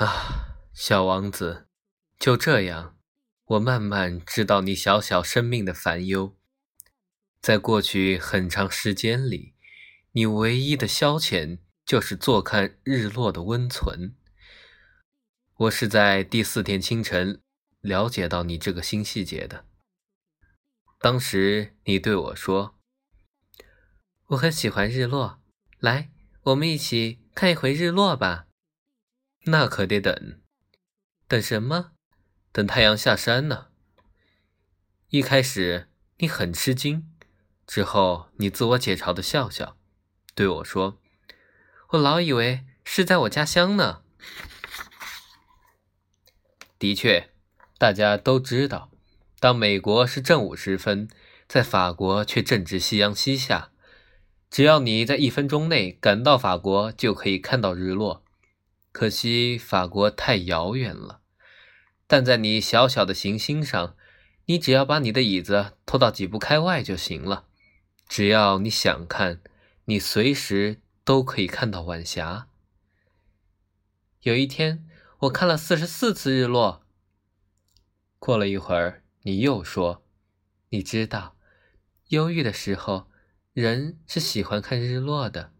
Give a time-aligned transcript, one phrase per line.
[0.00, 1.66] 啊，小王子，
[2.18, 2.96] 就这样，
[3.44, 6.34] 我慢慢知道你小小生命的烦忧。
[7.42, 9.56] 在过去很长时间里，
[10.12, 14.16] 你唯一的消遣就是坐看日落的温存。
[15.58, 17.42] 我是在第四天清晨
[17.82, 19.66] 了解到你这个新细节的。
[20.98, 22.78] 当时你对我说
[24.28, 25.42] ：“我很喜欢日落，
[25.78, 26.10] 来，
[26.44, 28.46] 我们一起看一回日落吧。”
[29.44, 30.40] 那可得等，
[31.26, 31.92] 等什么？
[32.52, 33.68] 等太阳下山呢。
[35.08, 37.10] 一开始你很吃惊，
[37.66, 39.76] 之后你自我解嘲的笑笑，
[40.34, 41.00] 对我说
[41.90, 44.02] ：“我老以为是在我家乡呢。”
[46.78, 47.30] 的确，
[47.78, 48.90] 大家都知道，
[49.38, 51.08] 当美国是正午时分，
[51.48, 53.70] 在法国却正值夕阳西下。
[54.50, 58.24] 只要你在一分钟内赶到法国，就可以看到日落。
[58.92, 61.20] 可惜法国太遥远了，
[62.06, 63.96] 但在你小小的行星上，
[64.46, 67.46] 你只要把你的椅子拖到几步开外就行了。
[68.08, 69.40] 只要你想看，
[69.84, 72.48] 你随时都可以看到晚霞。
[74.22, 74.84] 有一天，
[75.20, 76.84] 我看了四十四次日落。
[78.18, 80.04] 过了一会儿，你又说
[80.70, 81.36] ：“你知道，
[82.08, 83.08] 忧郁的时候，
[83.52, 85.52] 人是喜欢看日落的。”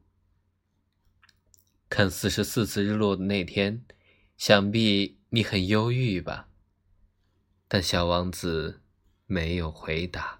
[1.90, 3.84] 看四十四次日落的那天，
[4.36, 6.48] 想必你很忧郁吧？
[7.66, 8.80] 但小王子
[9.26, 10.39] 没有回答。